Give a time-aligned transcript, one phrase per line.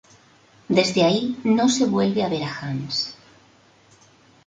[0.67, 3.13] Desde ahí no se vuelve a ver a Hans.